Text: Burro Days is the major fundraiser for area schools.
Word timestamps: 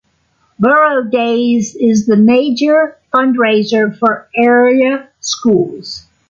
Burro 0.57 1.03
Days 1.11 1.75
is 1.75 2.07
the 2.07 2.17
major 2.17 2.97
fundraiser 3.13 3.95
for 3.99 4.29
area 4.35 5.09
schools. 5.19 6.07